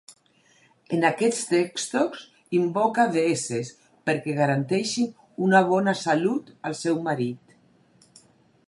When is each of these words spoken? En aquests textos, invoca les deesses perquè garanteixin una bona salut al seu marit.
En 0.95 1.03
aquests 1.09 1.41
textos, 1.49 2.23
invoca 2.61 3.05
les 3.09 3.17
deesses 3.19 3.71
perquè 4.11 4.35
garanteixin 4.41 5.13
una 5.51 5.63
bona 5.71 5.97
salut 6.03 6.53
al 6.71 6.79
seu 6.83 7.01
marit. 7.13 7.59